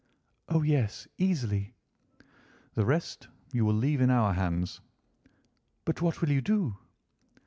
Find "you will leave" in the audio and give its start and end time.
3.53-4.01